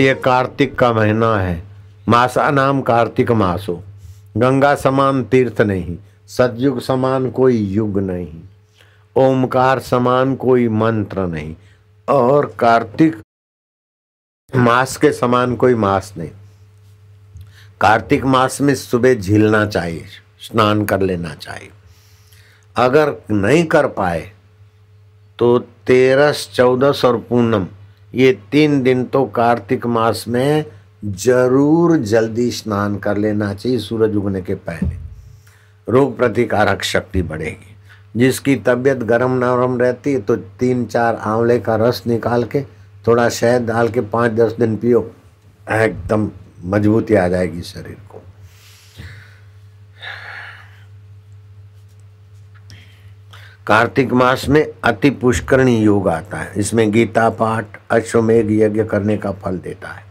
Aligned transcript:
ये 0.00 0.14
कार्तिक 0.14 0.74
का 0.78 0.92
महीना 0.92 1.34
है। 1.36 1.62
मासा 2.08 2.50
नाम 2.50 2.80
कार्तिक 2.80 3.30
मासो। 3.32 3.74
गंगा 4.36 4.74
समान 4.74 5.22
तीर्थ 5.24 5.60
नहीं, 5.60 5.96
सतयुग 6.28 6.80
समान 6.80 7.30
कोई 7.30 7.56
युग 7.56 7.98
नहीं, 8.00 8.40
ओमकार 9.16 9.78
समान 9.78 10.34
कोई 10.36 10.68
मंत्र 10.68 11.26
नहीं, 11.26 11.54
और 12.08 12.46
कार्तिक 12.58 13.16
मास 14.52 14.96
के 14.96 15.12
समान 15.12 15.56
कोई 15.56 15.74
मास 15.74 16.12
नहीं। 16.16 16.30
कार्तिक 17.80 18.24
मास 18.24 18.60
में 18.60 18.74
सुबह 18.74 19.14
झीलना 19.14 19.64
चाहिए, 19.66 20.04
स्नान 20.40 20.84
कर 20.84 21.00
लेना 21.00 21.34
चाहिए। 21.34 21.70
अगर 22.76 23.14
नहीं 23.30 23.64
कर 23.64 23.86
पाए 23.86 24.30
तो 25.38 25.58
तेरस, 25.58 26.48
चौदस 26.54 27.04
और 27.04 27.18
पूनम 27.18 27.66
ये 28.14 28.32
तीन 28.52 28.82
दिन 28.82 29.04
तो 29.04 29.24
कार्तिक 29.26 29.86
मास 29.86 30.24
में 30.28 30.64
ज़रूर 31.04 31.96
जल्दी 31.98 32.50
स्नान 32.50 32.96
कर 32.98 33.16
लेना 33.16 33.52
चाहिए 33.54 33.78
सूरज 33.78 34.16
उगने 34.16 34.40
के 34.42 34.54
पहले। 34.56 34.96
रोग 35.88 36.16
प्रतिकारक 36.16 36.82
शक्ति 36.82 37.22
बढ़ेगी। 37.22 37.76
जिसकी 38.16 38.56
तबीयत 38.58 39.02
गर्म 39.04 39.38
नरम 39.38 39.78
रहती 39.78 40.12
है 40.12 40.20
तो 40.20 40.36
तीन 40.60 40.84
चार 40.86 41.16
आंवले 41.16 41.58
का 41.58 41.76
रस 41.76 42.02
निकाल 42.06 42.44
के 42.44 42.62
थोड़ा 43.06 43.28
शहद 43.30 43.66
डाल 43.66 43.88
के 43.88 44.00
पाँच 44.00 44.32
दस 44.32 44.52
दिन 44.52 44.76
पियो, 44.76 45.00
एकदम 45.68 46.30
मजबूती 46.66 47.14
आ 47.14 47.26
जाएगी 47.28 47.62
शरीर 47.62 47.96
को। 48.08 48.22
कार्तिक 53.70 54.12
मास 54.12 54.48
में 54.48 54.72
अति 54.84 55.10
पुष्करणी 55.10 55.78
योग 55.78 56.08
आता 56.08 56.38
है। 56.38 56.52
इसमें 56.56 56.92
गीता 56.92 57.30
पाठ, 57.30 57.64
अश्वमेघ 57.90 58.50
यज्ञ 58.50 58.84
करने 58.84 59.16
का 59.16 59.32
फल 59.32 59.58
देता 59.58 59.88
है। 59.88 60.04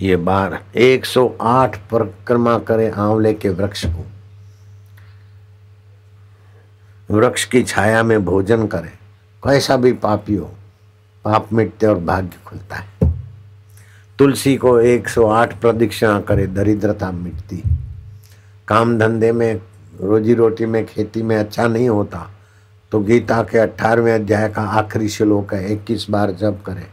ये 0.00 0.16
बार 0.16 0.62
108 0.76 1.76
परिक्रमा 1.76 2.58
करे 2.58 2.90
आंवले 2.90 3.34
के 3.34 3.48
वृक्ष 3.48 3.86
को। 3.86 4.06
वृक्ष 7.14 7.44
की 7.44 7.62
छाया 7.62 8.02
में 8.02 8.24
भोजन 8.24 8.66
करे। 8.66 8.92
कैसा 9.44 9.76
भी 9.76 9.92
पापी 9.92 10.34
हो 10.34 10.50
पाप 11.24 11.52
मिटते 11.52 11.86
और 11.86 11.98
भाग्य 11.98 12.38
खुलता 12.46 12.76
है। 12.76 13.12
तुलसी 14.18 14.56
को 14.56 14.80
108 14.80 15.60
प्रदक्षिणा 15.60 16.20
करे, 16.20 16.46
दरिद्रता 16.46 17.10
मिटती। 17.10 17.62
काम 18.68 18.98
धंधे 18.98 19.32
में 19.32 19.60
रोजी 19.92 20.34
रोटी 20.34 20.66
में, 20.66 20.84
खेती 20.86 21.22
में 21.22 21.36
अच्छा 21.36 21.66
नहीं 21.66 21.88
होता 21.88 22.28
तो 22.92 22.98
गीता 23.00 23.42
के 23.42 23.58
अठारहवें 23.58 24.12
अध्याय 24.14 24.48
का 24.48 24.62
आखिरी 24.70 25.08
श्लोक 25.08 25.52
है, 25.54 25.72
इक्कीस 25.72 26.06
बार 26.10 26.30
जप 26.32 26.58
करें, 26.66 26.86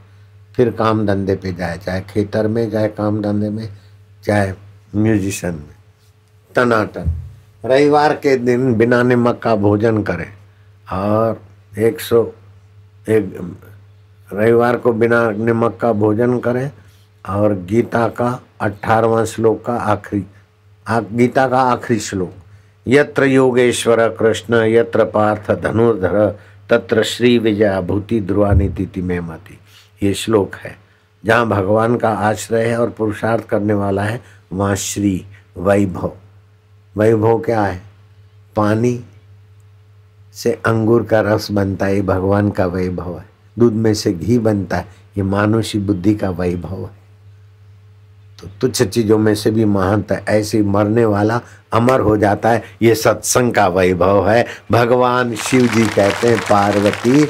फिर 0.55 0.69
काम 0.71 1.05
धंधे 1.05 1.35
पे 1.35 1.51
जाए, 1.53 1.77
चाहे 1.77 2.01
खेतर 2.03 2.47
में, 2.47 2.69
चाहे 2.71 2.87
काम 2.89 3.21
धंधे 3.21 3.49
में, 3.49 3.67
चाहे 4.23 4.53
म्यूजिशन 4.95 5.53
में। 5.53 5.75
टनाटन। 6.55 7.11
रविवार 7.65 8.13
के 8.15 8.35
दिन 8.37 8.73
बिना 8.75 9.01
नमक 9.03 9.39
का 9.43 9.55
भोजन 9.55 10.01
करें, 10.03 10.27
और 10.87 11.41
एक 11.77 11.99
सौ, 12.01 12.23
एक, 13.09 13.55
रविवार 14.29 14.77
को 14.77 14.93
बिना 14.93 15.29
नमक 15.31 15.77
का 15.81 15.93
भोजन 15.93 16.39
करें, 16.39 16.71
और 17.25 17.53
गीता 17.65 18.07
का 18.09 18.39
अठारहवा 18.61 19.23
श्लोक 19.25 19.63
का 19.65 19.73
आखिरी 19.73 20.25
गीता 20.87 21.47
का 21.47 21.61
आखिरी 21.63 21.99
श्लोक। 21.99 22.33
यत्र 22.91 23.23
योगेश्वर 23.23 24.09
कृष्ण, 24.09 24.55
यत्र 24.55 25.05
पार्थ 25.05 25.51
धनुर्धर, 25.51 26.39
तत्र 26.69 27.03
श्री 27.03 27.39
विजया 27.39 27.81
भूति 27.81 28.21
ध्रुवा 28.21 28.51
नीति 28.51 29.01
में 29.01 29.19
मती 29.19 29.59
ये 30.07 30.13
श्लोक 30.13 30.55
है। 30.55 30.77
जहाँ 31.25 31.47
भगवान 31.47 31.95
का 31.95 32.09
आश्रय 32.09 32.65
है 32.65 32.77
और 32.77 32.89
पुरुषार्थ 32.89 33.45
करने 33.45 33.73
वाला 33.73 34.03
है, 34.03 34.21
वहाँ 34.53 34.75
श्री 34.75 35.25
वैभव। 35.57 36.11
वैभव 36.97 37.39
क्या 37.39 37.61
है? 37.61 37.81
पानी 38.55 39.03
से 40.33 40.59
अंगूर 40.65 41.03
का 41.03 41.21
रस 41.21 41.51
बनता 41.51 41.85
है, 41.85 41.95
ये 41.95 42.01
भगवान 42.01 42.49
का 42.49 42.65
वैभव 42.65 43.19
है। 43.19 43.25
दूध 43.59 43.73
में 43.73 43.93
से 43.93 44.13
घी 44.13 44.39
बनता 44.39 44.77
है, 44.77 44.87
ये 45.17 45.23
मानुषी 45.23 45.79
बुद्धि 45.79 46.15
का 46.15 46.29
वैभव 46.29 46.83
है। 46.83 46.98
तो 48.41 48.49
तुच्छ 48.61 48.83
चीज़ों 48.83 49.17
में 49.17 49.35
से 49.35 49.51
भी 49.51 49.65
महानता 49.65 50.15
है, 50.15 50.23
ऐसे 50.29 50.61
मरने 50.61 51.05
वाला 51.05 51.41
अमर 51.73 51.99
हो 51.99 52.17
जाता 52.17 52.49
है। 52.49 52.63
ये 52.81 52.95
सत्संग 52.95 53.53
का 53.53 53.67
वैभव 53.67 54.29
है। 54.29 54.45
भगवान 54.71 55.35
शिव 55.35 55.61
जी 55.61 55.85
कहते 55.85 56.27
हैं, 56.27 56.39
पार्वती, 56.39 57.27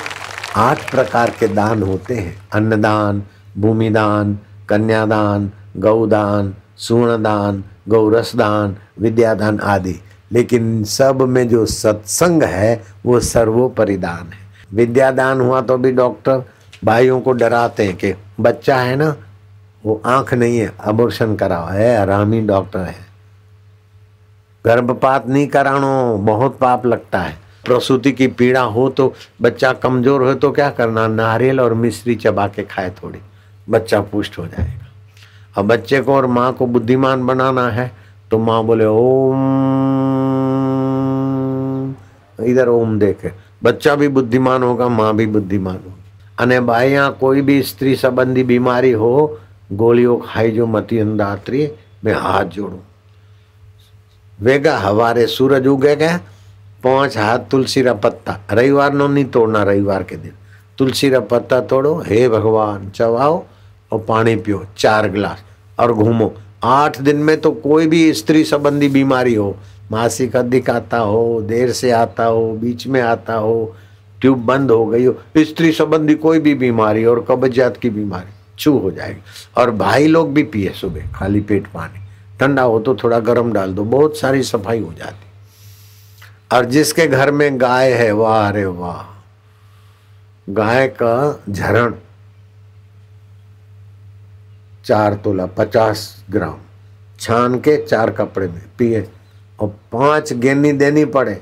आठ 0.56 0.92
प्रकार 0.92 1.30
के 1.30 1.48
दान 1.48 1.84
होते 1.84 2.16
हैं। 2.16 2.48
अन्नदान, 2.54 3.24
भूमिदान, 3.58 4.40
कन्यादान, 4.70 5.52
गौदान 5.78 6.56
सुवर्णदान 6.78 7.64
गौरसदान, 7.90 8.76
विद्यादान 9.00 9.60
आदि। 9.60 9.96
लेकिन 10.32 10.84
सब 10.84 11.22
में 11.22 11.50
जो 11.50 11.66
सत्संग 11.66 12.44
है, 12.44 12.84
वो 13.06 13.20
सर्वोपरि 13.20 13.98
दान 13.98 14.34
है। 14.34 14.50
विद्यादान 14.74 15.42
हुआ 15.42 15.62
तो 15.62 15.78
भी 15.78 15.92
डॉक्टर, 15.92 16.44
भाइयों 16.86 17.22
को 17.22 17.32
डराते 17.32 17.84
हैं 17.84 17.96
कि 17.96 18.14
बच्चा 18.40 18.78
है 18.78 18.96
ना 18.96 19.16
वो 19.85 20.01
आंख 20.07 20.33
नहीं 20.35 20.59
है 20.59 20.73
अबोर्शन 20.83 21.35
कराओ 21.37 21.67
है 21.69 21.97
आरामी 21.97 22.41
डॉक्टर 22.47 22.79
है 22.81 23.03
गर्भपात 24.65 25.27
नहीं 25.29 25.47
करानो 25.47 26.17
बहुत 26.19 26.59
पाप 26.59 26.87
लगता 26.87 27.21
है 27.21 27.37
प्रसूति 27.65 28.13
की 28.13 28.27
पीड़ा 28.39 28.61
हो 28.77 28.89
तो 28.91 29.13
बच्चा 29.43 29.73
कमजोर 29.83 30.23
हो 30.23 30.35
तो 30.35 30.51
क्या 30.53 30.69
करना 30.71 31.07
नारियल 31.09 31.61
और 31.61 31.75
मिश्री 31.75 32.15
चबा 32.17 32.47
के 32.49 32.63
खाए 32.65 32.91
थोड़ी 33.03 33.21
बच्चा 33.67 34.01
पुष्ट 34.13 34.39
हो 34.39 34.47
जाएगा 34.47 34.87
अब 35.57 35.67
बच्चे 35.67 36.01
को 36.01 36.15
और 36.15 36.27
माँ 36.29 36.53
को 36.53 36.67
बुद्धिमान 36.67 37.27
बनाना 37.27 37.69
है 37.71 37.91
तो 38.31 38.39
माँ 38.39 38.63
बोले 38.65 38.85
ओम 38.85 39.37
इधर 42.39 42.69
ओम 42.69 42.99
देखे 42.99 43.33
बच्चा 43.65 43.95
भी 43.95 44.09
बुद्धिमान 44.11 44.63
होगा 44.63 44.89
माँ 44.91 45.15
भी 45.17 45.27
बुद्धिमान 45.27 45.77
होगी 45.77 46.03
અને 46.39 46.61
ભાઈ 46.61 46.97
कोई 47.19 47.41
भी 47.43 47.63
स्त्री 47.63 47.95
संबंधी 47.97 48.43
बीमारी 48.45 48.91
हो 48.93 49.15
गोलियों 49.70 50.18
खाई 50.26 50.52
जो 50.52 50.66
मती 50.68 50.98
अंदात्री 51.00 51.68
मैं 52.04 52.14
हाथ 52.14 52.46
जोड़ू 52.56 52.80
वेगा 54.40 54.78
हवारे 54.78 55.26
सूरज 55.28 55.68
उगेगा 55.68 56.18
पाँच 56.84 57.18
हाथ 57.18 57.40
तुलसी 57.52 57.82
रा 57.82 57.94
पत्ता 58.04 58.40
रविवार 58.52 58.94
नो 58.94 59.08
नहीं 59.08 59.26
तोड़ना 59.36 59.64
रविवार 59.64 60.04
के 60.10 60.16
दिन 60.18 60.32
तुलसी 60.78 61.10
रा 61.10 61.20
पत्ता 61.32 61.60
तोड़ो 61.72 61.94
हे 62.08 62.28
भगवान 62.30 62.90
चबाओ 62.96 63.44
और 63.92 64.06
पानी 64.08 64.36
पियो 64.36 64.66
चार 64.78 65.10
गिलास 65.12 65.44
और 65.80 65.94
घूमो 65.94 66.34
आठ 66.64 67.00
दिन 67.02 67.18
में 67.24 67.40
तो 67.42 67.52
कोई 67.64 67.88
भी 67.88 68.02
स्त्री 68.14 68.44
संबंधी 68.44 68.88
बीमारी 68.90 69.36
हो 69.36 69.56
मासिक 69.92 70.36
अधिक 70.36 70.70
आता 70.70 70.98
हो 70.98 71.42
देर 71.48 71.72
से 71.74 71.92
आता 71.92 72.26
हो 72.26 72.52
बीच 72.62 72.88
में 72.88 73.02
आता 73.02 73.36
हो 73.36 73.56
ट्यूब 74.22 74.46
बंद 74.46 74.72
हो 74.72 74.86
गई 74.86 75.06
हो 75.06 75.16
स्त्री 75.38 75.72
संबंधी 75.72 76.16
कोई 76.26 76.40
भी 76.40 76.54
बीमारी 76.66 77.06
और 77.06 77.26
कब्जियात 77.30 77.78
की 77.78 77.90
बीमारी 77.90 78.39
छू 78.60 78.78
हो 78.78 78.92
जाएगी। 78.92 79.22
और 79.58 79.72
भाई 79.72 80.08
लोग 80.08 80.34
भी 80.34 80.44
पिए 80.44 80.72
सुबह, 80.72 81.12
खाली 81.12 81.42
पेट 81.42 81.68
पानी। 81.68 82.08
ठंडा 82.40 82.62
हो 82.62 82.80
तो 82.80 82.96
थोड़ा 82.96 83.20
गर्म 83.20 83.52
डाल 83.54 83.74
दो, 83.74 83.84
बहुत 83.84 84.18
सारी 84.18 84.44
सफ़ाई 84.44 84.80
हो 84.80 84.94
जाती। 84.94 85.28
और 86.52 86.66
जिसके 86.66 87.08
घर 87.08 87.32
में 87.32 87.60
गाय 87.62 87.92
है, 87.92 88.12
वाह, 88.12 88.48
अरे 88.50 88.66
वाह। 88.66 89.02
गाय 90.48 90.88
का 90.88 91.44
झरण, 91.50 91.94
चार 94.86 95.14
तोला 95.14 95.46
पचास 95.48 96.24
ग्राम। 96.30 96.58
छान 97.20 97.60
के 97.60 97.76
चार 97.86 98.12
कपड़े 98.12 98.48
में 98.48 98.62
पिए। 98.78 99.08
और 99.60 99.68
पाँच 99.92 100.34
गेनी 100.34 100.72
देनी 100.72 101.04
पड़े 101.06 101.42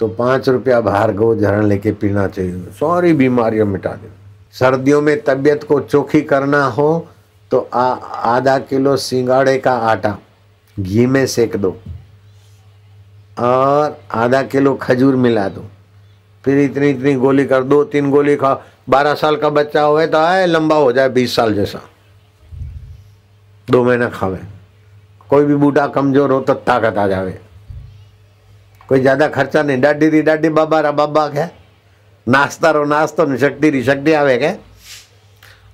तो 0.00 0.08
पाँच 0.08 0.48
रुपया 0.48 0.80
बाहर 0.80 1.12
गो 1.12 1.34
झरण 1.36 1.64
लेके 1.64 1.92
पीना 1.92 2.26
चाहिए। 2.28 2.62
सारी 2.72 3.12
बीमारियाँ 3.12 3.66
मिटा 3.66 3.90
दे 3.92 4.08
सर्दियों 4.56 5.00
में 5.02 5.20
तबीयत 5.24 5.64
को 5.64 5.80
चोखी 5.82 6.20
करना 6.24 6.64
हो 6.66 7.06
तो 7.50 7.58
आधा 7.72 8.58
किलो 8.60 8.96
सिंगाड़े 8.98 9.56
का 9.58 9.72
आटा, 9.84 10.16
घी 10.76 11.06
में 11.06 11.26
सेक 11.26 11.56
दो। 11.56 11.76
और 13.38 13.98
आधा 14.14 14.42
किलो 14.44 14.74
खजूर 14.76 15.16
मिला 15.16 15.48
दो। 15.48 15.64
फिर 16.44 16.58
इतनी 16.60 16.88
इतनी 16.90 17.14
गोली 17.16 17.44
कर 17.46 17.62
दो, 17.64 17.82
तीन 17.84 18.10
गोली 18.10 18.36
खाओ 18.36 18.60
बारह 18.88 19.14
साल 19.14 19.36
का 19.36 19.48
बच्चा 19.50 19.82
हुए 19.82 20.06
तो 20.06 20.18
आए, 20.18 20.46
लंबा 20.46 20.76
हो 20.76 20.92
जाए, 20.92 21.08
बीस 21.08 21.36
साल 21.36 21.54
जैसा। 21.54 21.80
दो 23.68 23.82
महीना 23.84 24.08
खावे। 24.10 24.38
कोई 25.30 25.44
भी 25.44 25.54
बूढ़ा 25.56 25.86
कमज़ोर 25.88 26.32
हो 26.32 26.40
तो 26.40 26.54
ताकत 26.56 26.98
आ 26.98 27.06
जावे। 27.08 27.38
कोई 28.88 29.00
ज़्यादा 29.00 29.28
खर्चा 29.28 29.62
नहीं। 29.62 29.80
डाडी 29.80 30.08
री 30.08 30.22
डाडी, 30.22 30.48
बाबा 30.50 30.80
रा 30.80 30.90
बाबा, 30.92 31.28
क्या? 31.28 31.48
नाश्ता 32.26 32.70
रो 32.70 32.84
नाश्तो 32.84 33.36
शक्ति 33.38 33.70
री 33.70 33.82
शक्ति 33.84 34.12
आवे 34.12 34.36
क्या 34.38 34.56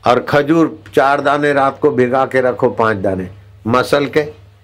और 0.04 0.20
खजूर 0.28 0.78
चार 0.94 1.20
दाने 1.20 1.52
रात 1.52 1.78
को 1.80 1.90
भिगा 1.90 2.24
के 2.26 2.40
रखो, 2.40 2.68
पाँच 2.70 2.96
दाने। 2.96 3.28
मसल 3.66 4.06
के, 4.06 4.22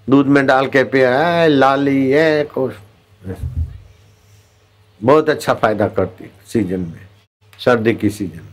दूध 0.08 0.26
में 0.26 0.44
डाल 0.46 0.66
के 0.66 0.82
पिया 0.84 1.46
लाली 1.46 2.10
है 2.10 2.44
कुछ। 2.54 2.74
बहुत 5.00 5.28
अच्छा 5.30 5.54
फ़ायदा 5.54 5.88
करती, 5.88 6.30
सीज़न 6.52 6.80
में, 6.80 7.06
सर्दी 7.58 7.94
की 7.94 8.10
सीज़न 8.10 8.46